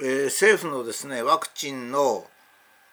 [0.00, 2.24] えー、政府のですねワクチンの、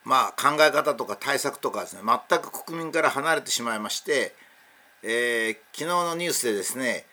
[0.03, 4.33] まあ、考え方とか対策とかですね全く国民から離れてしまいまして、
[5.03, 7.05] えー、昨日のニュースでですね、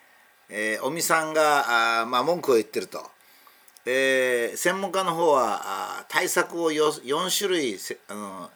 [0.49, 3.03] えー、尾身さんがあ、まあ、文句を言ってると、
[3.85, 7.77] えー、専門家の方は対策を 4, 4種類
[8.09, 8.51] あの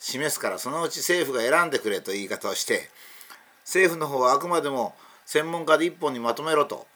[0.00, 2.88] 示すからそのうち政府が選んでくれという言い方をして
[3.64, 4.94] 政府の方はあくまでも
[5.26, 6.86] 専門家で一本にまとめろと。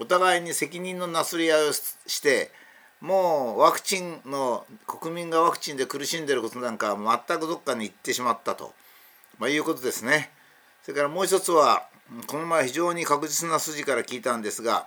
[0.00, 2.52] お互いに責任のなすり合いをして
[3.00, 8.72] もうワクチンの国民がワクチンで苦しんでることなんか全くどっかに行ってしまったと、
[9.38, 10.30] まあ、いうことですね。
[10.82, 11.86] それからもう一つは
[12.26, 14.86] この前非常に確実な筋から聞いたんですが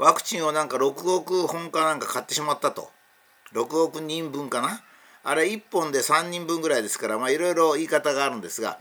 [0.00, 2.90] ワクチンをなんか6億本かなんか買ってしまったと。
[3.52, 4.82] 6億人分かな。
[5.22, 8.80] あれ1本で3人分ぐらいですからまあいろいろ言い方があるんですが、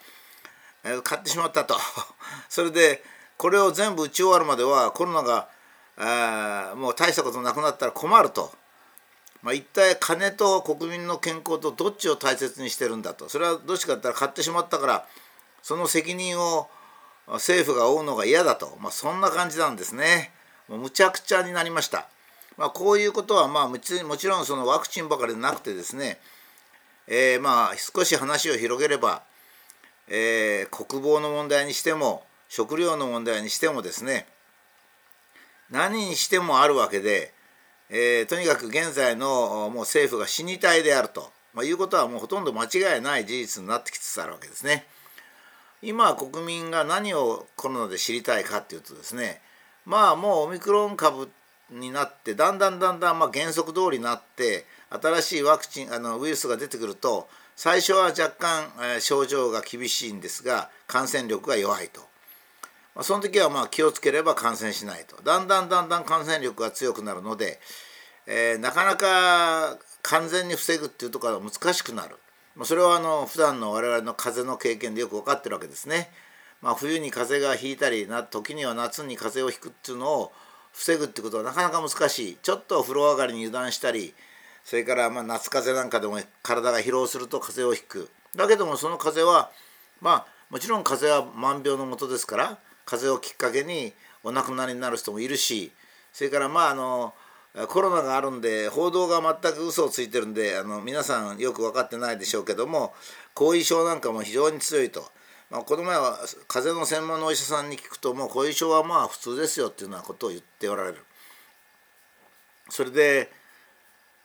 [1.03, 1.75] 買ってしまったと。
[2.47, 3.03] それで
[3.37, 5.49] これを全部打ち終わるまではコロナが
[5.99, 8.51] あもう大したことなくなったら困ると、
[9.43, 13.29] まあ、一体金と国民の健康とどっちを大切にしてるんだと。
[13.29, 15.05] それはどっちかって言ったら買ってしまったから
[15.61, 16.69] その責任を
[17.27, 20.31] 政府が負うのが嫌だと、まあ、そんな感じなんですね。
[20.69, 22.07] もうむちゃくちゃになりました、
[22.57, 23.97] まあ、こういうことはまあもち
[24.27, 26.19] ろんそのワクチンばかりでなくてですね、
[27.07, 29.23] えー、まあ少し話を広げれば、
[30.07, 34.27] えー、国防の問題にしても食料の問題にしてもですね。
[35.71, 37.33] 何にしてもあるわけで、
[37.89, 44.85] えー、とにかく現在のもう政府が死に体であると、まあ、いうことはもうほとんど間違いない事実になってきつつあるわけですね。
[45.81, 49.41] 今国民が何をコロナで知りたいかっていうとですね
[49.85, 51.29] まあもうオミクロン株
[51.71, 62.08] になってだんだんだんだんまあ原則通りになって新しいワクチンあのウイルスが出てくると最初は若干、えー、症状が厳しいんですが感染力が弱いと。
[62.99, 65.15] ま、その時はまあ気をつければ感染しないと。
[65.23, 67.61] だんだんだんだん感染力が強くなるので、
[68.27, 72.17] えー、なかなか完全に防ぐっていうところは難しくなる、
[72.57, 76.11] まあ、それはあの普段の我々の風邪の経験でよく分かってるわけですね。
[76.61, 80.33] まあ、冬に風邪がひいたりな時には夏に風邪をひくっていうのを
[80.73, 82.37] 防ぐってことはなかなか難しい。
[82.41, 84.13] ちょっと風呂上がりに油断したり
[84.65, 88.09] それからまあ夏風邪なんかでも体が疲労すると風邪をひく。
[88.35, 89.51] だけどもその風邪は
[90.01, 92.57] まあもちろん風邪は万病のもとですから
[92.89, 95.71] 風邪をきっかけにお亡くなりになる人もいるし
[96.11, 97.13] それからまああの
[97.67, 102.93] コロナがあるんで報道が全く嘘をついてるんであの皆さんよく分かってないでしょうけども
[103.35, 105.03] 後遺症なんかも非常に強いと、
[105.51, 106.17] まあ、この前は
[106.47, 110.97] 風邪の専門のお医者さんに聞くともう後遺症はまあ普通ですよっていうようなことを言っておられる。
[112.69, 113.31] それで、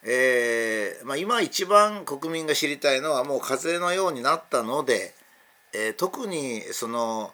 [0.03, 5.14] えーまあ、今一番国民が知りたいのはもう風邪のようになったので、
[5.72, 7.32] えー、特にその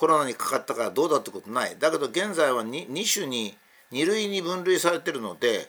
[0.00, 1.76] コロナにかかったからどうだってことない。
[1.78, 3.54] だけど現在は 2, 2種に
[3.92, 5.68] 2類に分類されてるので、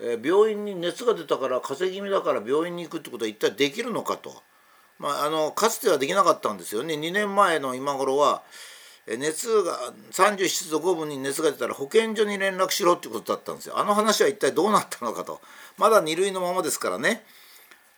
[0.00, 4.42] えー、病院に熱が出たから風邪気味だから病院に行くってことは一体できるのかと、
[4.98, 6.94] まあ、あのかつてはできなかったんですよね。
[6.94, 8.42] 2年前の今頃は
[9.06, 13.78] 熱が37度5分に熱が出たら保健所に連絡しろってことだったんですよ。
[13.78, 15.42] あの話は一体どうなったのかと。
[15.76, 17.24] まだ2類のままですからね。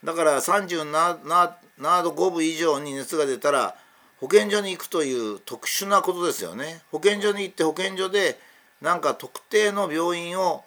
[0.03, 3.75] だから37度5分以上に熱が出たら
[4.19, 6.81] 保健所に行くという特殊なことですよね。
[6.91, 8.39] 保健所に行って保健所で
[8.81, 10.63] なんか特定の病院を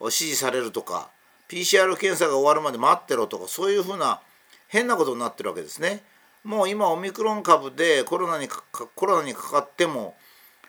[0.00, 1.10] 指示されるとか
[1.48, 4.20] PCR 検査が終わるまで待ってろとかそういうふうな
[4.68, 6.02] 変なことになってるわけですね。
[6.42, 10.16] もう今オミクロン株でコロナにコロナにかかっても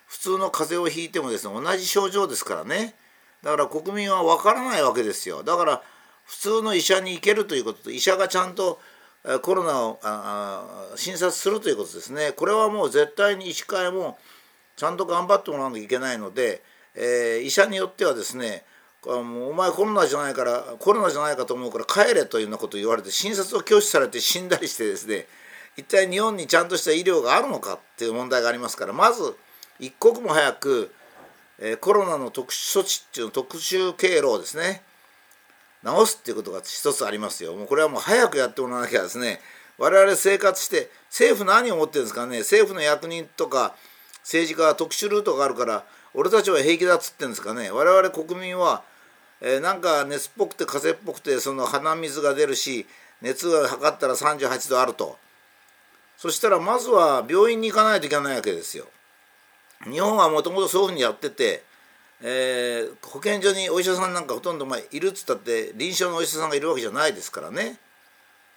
[0.08, 2.96] 普通の風邪をひいてもですね同じ症状ですからね。
[3.44, 5.44] だから国民は分からないわけですよ。
[5.44, 5.82] だから
[6.26, 8.80] 普通の医者に行けるということと医者がちゃんと
[9.42, 10.64] コロナをあ
[10.96, 12.32] 診察するということですね。
[12.32, 14.18] これはもう絶対に医師会も
[14.78, 16.62] ちゃんと頑張ってもらわなきゃいけないので、
[16.96, 18.64] えー、医者によってはですね
[19.06, 25.26] お前コロナじゃないからコロナじゃないかと思うから帰れというようなことを言われて診察を拒否されて死んだりしてですね
[25.78, 29.36] 一体日本にちゃんとした医療があるのかっていう問題がありますからまず
[29.80, 30.92] 一刻も早く、
[31.60, 34.82] えー、コロナの特殊措置っていうの特殊経路をですね
[35.84, 37.54] 直すっていうことが一つありますよ。
[37.56, 39.40] もうこれはもう早くやってもらわなきゃですね
[39.78, 43.76] 我々生活して政府何を思ってるんですかね政府の役人とか
[44.24, 48.84] 政治家は特殊ルートがあるから俺たちは平気だっつってんですかね我々国民は、
[49.40, 52.88] えー、なんか熱っぽくて風邪っぽくてその鼻水が出るし
[53.22, 55.18] 熱が測ったら38度あると
[56.18, 58.86] そしたらまずは病院に行かないといけないわけですよ。
[59.84, 61.64] 日本はもともとそういうふうにやってて
[62.22, 67.78] えー、保健所にお医者さんなんかほとんどまあいるっつったって臨床のお医者さんがいるわけじゃないですからね。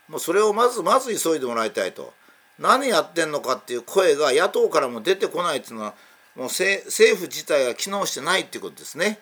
[0.09, 2.13] もうそれをまずまず急いでもらいたいと。
[2.59, 5.95] 何やってんのかっていう声が野党からも出てこないっていうのは
[6.37, 6.85] もう政
[7.17, 9.19] 府自体が機能してないっていうことですね。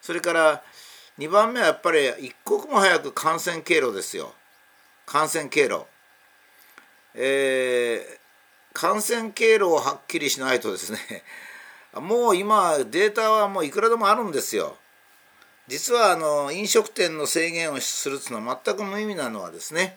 [0.00, 0.62] それから、
[1.18, 4.34] 2番目はやっぱり一刻も早く感染経路ですよ。
[5.06, 5.84] 感染経路。
[7.14, 8.18] えー、
[8.72, 10.98] 感染経路をはっきりしないとですね
[12.00, 14.76] もう今データはもういくらでもあるんですよ。
[15.66, 19.96] 実はあの飲食店の制限をするっていうのは全く無意味なのはですね。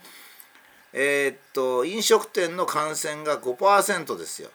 [0.93, 4.49] えー、っと飲食店の感染が5%ですよ。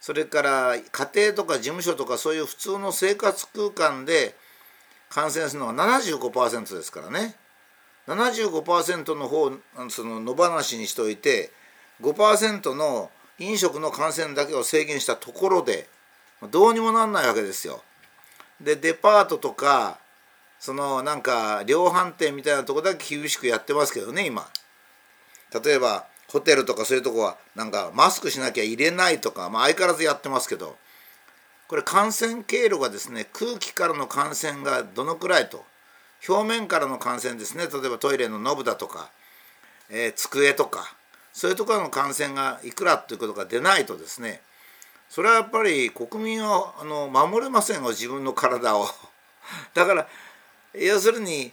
[0.00, 4.34] それから家庭とか事務所とかそういう普通の生活空間で
[5.10, 7.34] 感染するのが75%ですからね。
[8.06, 9.50] 75%の方
[9.90, 11.50] その野放しにしといて
[12.00, 15.88] 5%の飲食の感染だけを制限したところで
[16.50, 17.82] どうにもなんないわけですよ。
[18.60, 19.98] でデパートとか
[20.58, 24.48] そのなんか量販店みたいなとこだけ厳しくやってますけどね今。
[25.64, 30.76] 例えばホテルとかそういうとこはなんかマスクしなきゃ入れないとか、まあ、相変わらずやってますけど
[31.68, 35.64] これ感染経路がですね空気からの感染がどのくらいと
[36.28, 39.10] 表面からの感染ですね例えばトイレのノブだとか、
[39.90, 40.94] えー、机とか
[41.32, 44.42] そういうところの感染がいくらということが出ないとですね
[45.08, 48.88] それはやっぱり国民はあの守れませんよ自分の体を。
[49.74, 50.08] だから
[50.74, 51.52] 要するに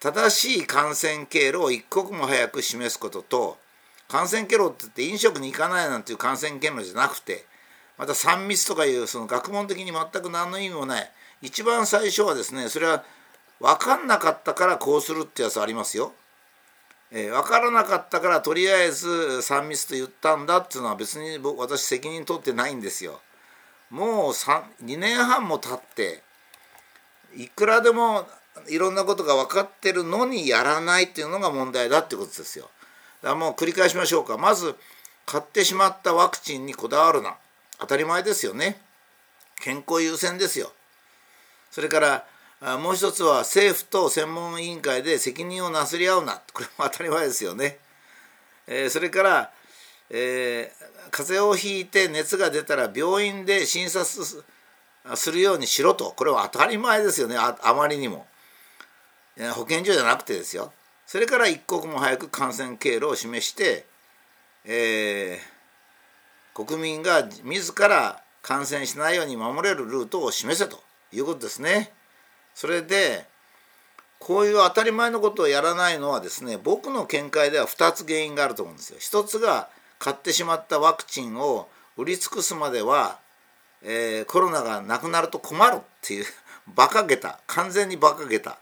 [0.00, 3.58] 正しい感染経路を一刻も早く示すことと
[4.08, 7.46] 感染経路って言って飲食に行かないなんていう感染経路じゃなくて
[7.96, 11.10] また3密とかいうその学問的に全く何の意味もない
[11.42, 13.04] 一番最初はですねそれは
[13.60, 16.12] 分かんなかったからこうするってやつありますよ。
[17.10, 23.20] えー、分からなかったからとりあえず3密と言ったんだっていうのは別に私責任取ってないんですよ。
[23.90, 26.22] もう2年半も経って
[27.34, 28.26] いくらでも
[28.68, 32.68] いろんなことが分かってるのにやらないっていうのが問題だってことですよ。
[33.22, 34.36] だからもう繰り返しましょうか。
[34.36, 34.74] まず
[35.24, 37.36] 買ってしまったワクチンにこだわるな。
[37.78, 38.80] 当たり前ですよね。
[39.60, 40.72] 健康優先ですよ。
[41.70, 42.26] それから
[42.60, 47.78] もう一つは政府と専門委員会で責任をなすり合うなこれも当たり前ですよね。
[48.66, 49.52] え、それから、
[50.10, 54.24] えー、風邪をひいて熱が出たら病院で診察
[55.14, 58.26] するようにしろとこれは当たり前ですよねあまりにも。
[59.54, 60.72] 保健所じゃなくてですよ。
[61.06, 63.86] それから一刻も早く感染経路を示して、
[64.64, 70.82] えー、国民が自ら感染しないように守れるルートを示せと
[71.12, 71.92] いうことですね。
[72.58, 73.24] それで
[74.18, 78.96] こういう当たり前のことをやらないのはですね僕の見解では2つ原因があると思うんですよ。
[78.98, 79.68] 一つが
[80.00, 83.20] 買ってしまったワクチンを売り尽くすまでは、
[83.84, 86.24] えー、コロナがなくなると困るっていう
[86.76, 88.58] 馬鹿げた完全に馬鹿げた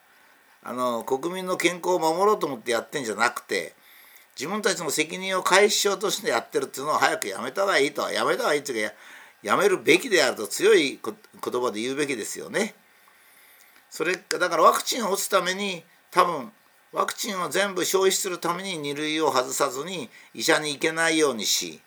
[0.63, 3.73] あの国民の健康を守ろうと思ってやってんじゃなくて
[4.39, 8.95] 自分たちの責任を回避しようとしてやってるっていうのを早くやめた方がいいとやめた方がいいっていうか
[9.43, 12.75] やめるべきであると強い言葉で言うべきですよね。
[13.91, 16.53] それだからワクチンを打つために多分
[16.93, 21.81] ワクチンを全部消費するために2類を外さずに医者に行けないようにし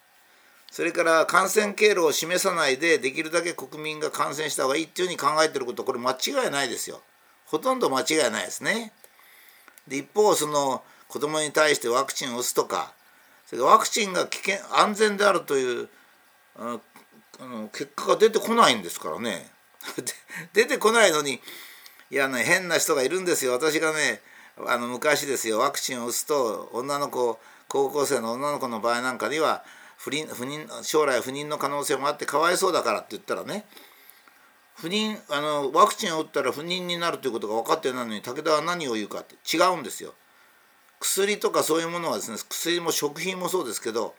[0.72, 7.01] それから感染経路を示さないでできるだけ国民が感染した方がいいっていうふうに考えてることこれ間違いないですよ。
[7.46, 8.94] ほとんど間違いないですね。
[9.88, 12.94] で一方その子供に対してワクチンを打つとか
[13.48, 15.90] それからワクチンが危険安全であるという
[16.60, 16.80] あ
[17.40, 19.52] の結果が出てこないんですからね。
[20.54, 21.42] 出てこないのに
[22.11, 24.21] いやね変な人がいるんですよ私がね
[24.68, 29.63] あの昔ですよワクチンを打つと女の子高校生の女の子の場合なんかには
[29.97, 33.66] 不倫不妊将来不妊の可能性もあってかわいそうだからって言ったらね
[34.75, 40.13] 不妊あのワクチンを打ったら不妊になるということが分かってないのに武田は何を言うかって違うんですよ。
[41.01, 44.16] 薬とかそういうものはですね薬も食品もそうですけど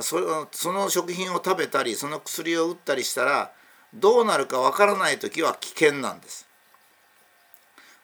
[0.00, 3.52] そその食品を食べたりその薬を打ったりしたら
[3.94, 6.49] どうなるか分からない時は危険なんです。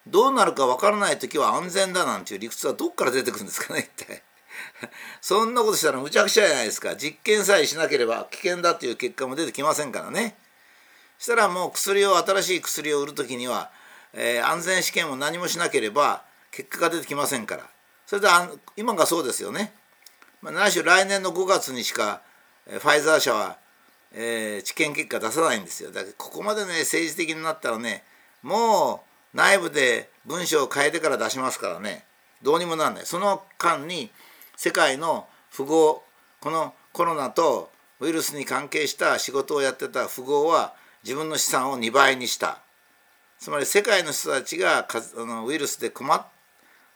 [0.09, 4.23] どうなるか分からない時は安全だなんていう理屈はどっから出てくるんですかね一体。
[5.21, 6.95] そんなことしたらむちゃくちゃじゃないですか。
[6.95, 10.37] 実験さえしなければ危険だという結果も出てきませんからね。
[11.19, 13.71] したらもう薬を新しい薬を売る時には、
[14.13, 17.69] えー、安全試験も何もしなければ結果が出てきませんから。
[18.05, 18.27] それで
[18.77, 19.73] 今がそうですよね、
[20.41, 22.21] まあ、何しろ来年の5月にしか、
[22.65, 23.57] えー、ファイザー社は、
[24.13, 25.91] えー、治験結果出さないんですよ。
[25.91, 28.03] だからここまでね政治的になったらね
[28.41, 29.06] もう
[29.37, 32.05] 内部で文章を変えてから出しますからね。
[32.41, 33.05] どうにもなんない。
[33.05, 34.09] その間に
[34.55, 36.01] 世界の富豪
[36.41, 42.57] このコロナとウイルスに関係した仕事をやってた富豪は自分の資産を2倍にした。
[43.37, 46.25] つまり世界の人たちがあのウイルスで困っ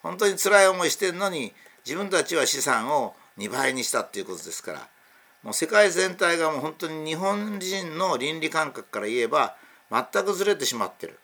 [0.02, 1.54] 本当に辛い思いしてるのに
[1.86, 4.88] 自分たちは資産を2倍にしたっていうことですから。
[5.44, 9.56] もう世界全体がもう本当に日本人の倫理感覚から言えば
[9.92, 11.20] 全くずれてしまってる。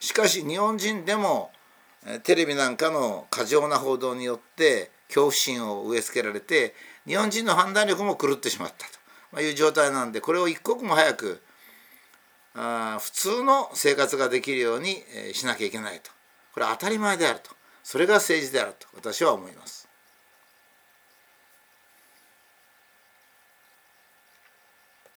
[0.00, 1.50] しかし日本人でも
[2.22, 6.74] テレビなんかの過剰な報道によって恐怖心を植え付けられて
[7.06, 8.98] 日本人の判断力も狂ってしまったと。
[9.42, 11.42] いう状態なんでこれを一刻も早く
[12.54, 15.02] あ普通の生活ができるように
[15.34, 16.10] しなきゃいけないと。
[16.54, 17.50] これは当たり前であると。
[17.84, 19.87] それが政治であると私は思います。